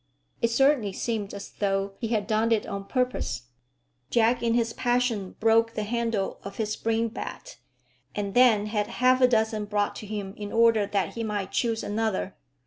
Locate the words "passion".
4.73-5.35